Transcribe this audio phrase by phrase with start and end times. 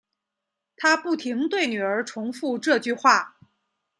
[0.77, 3.35] 她不停对女儿重复这句话